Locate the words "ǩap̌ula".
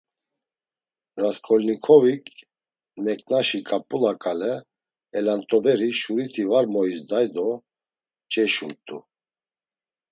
3.67-4.13